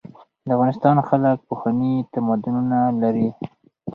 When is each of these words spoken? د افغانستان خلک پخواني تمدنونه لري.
د 0.45 0.47
افغانستان 0.55 0.97
خلک 1.09 1.37
پخواني 1.49 1.93
تمدنونه 2.13 2.79
لري. 3.01 3.29